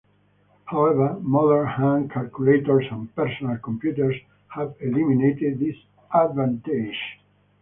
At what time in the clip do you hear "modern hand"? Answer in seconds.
1.19-2.09